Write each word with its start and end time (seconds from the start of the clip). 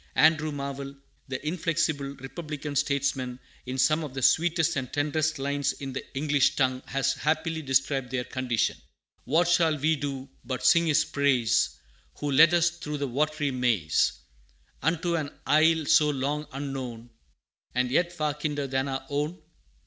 Andrew 0.15 0.51
Marvell, 0.51 0.95
the 1.27 1.47
inflexible 1.47 2.15
republican 2.15 2.75
statesman, 2.75 3.39
in 3.67 3.77
some 3.77 4.03
of 4.03 4.15
the 4.15 4.21
sweetest 4.23 4.75
and 4.75 4.91
tenderest 4.91 5.37
lines 5.37 5.73
in 5.73 5.93
the 5.93 6.03
English 6.17 6.55
tongue, 6.55 6.81
has 6.87 7.13
happily 7.13 7.61
described 7.61 8.09
their 8.09 8.23
condition: 8.23 8.75
What 9.25 9.47
shall 9.47 9.77
we 9.77 9.95
do 9.95 10.27
but 10.43 10.65
sing 10.65 10.87
His 10.87 11.05
praise 11.05 11.77
Who 12.17 12.31
led 12.31 12.51
us 12.55 12.71
through 12.71 12.97
the 12.97 13.07
watery 13.07 13.51
maze, 13.51 14.13
Unto 14.81 15.15
an 15.15 15.29
isle 15.45 15.85
so 15.85 16.09
long 16.09 16.47
unknown, 16.51 17.11
And 17.75 17.91
yet 17.91 18.11
far 18.11 18.33
kinder 18.33 18.65
than 18.65 18.87
our 18.87 19.05
own? 19.07 19.37